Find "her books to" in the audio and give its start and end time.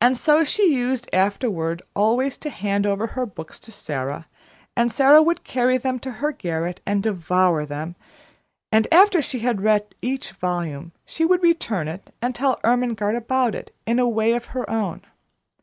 3.08-3.70